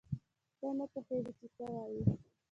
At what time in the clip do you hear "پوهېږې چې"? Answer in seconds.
0.91-1.47